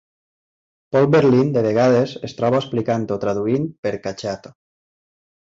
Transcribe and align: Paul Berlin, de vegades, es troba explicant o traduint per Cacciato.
Paul 0.95 1.09
Berlin, 1.15 1.51
de 1.57 1.63
vegades, 1.67 2.15
es 2.29 2.35
troba 2.39 2.63
explicant 2.63 3.07
o 3.17 3.21
traduint 3.27 3.71
per 3.85 3.93
Cacciato. 4.07 4.57